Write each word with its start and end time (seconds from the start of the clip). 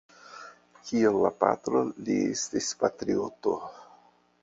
Kiel 0.87 1.17
lia 1.19 1.31
patro, 1.45 1.83
li 2.09 2.19
estis 2.33 2.73
patrioto. 2.83 3.59